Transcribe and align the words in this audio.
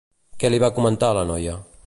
Què 0.43 0.51
li 0.53 0.61
va 0.63 0.71
comentar 0.79 1.11
a 1.13 1.19
la 1.19 1.27
noia? 1.35 1.57